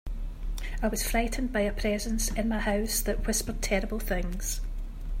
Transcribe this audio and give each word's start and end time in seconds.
I 0.81 0.87
was 0.87 1.07
frightened 1.07 1.53
by 1.53 1.59
a 1.59 1.71
presence 1.71 2.31
in 2.31 2.49
my 2.49 2.57
house 2.57 3.01
that 3.01 3.27
whispered 3.27 3.61
terrible 3.61 3.99
things. 3.99 4.59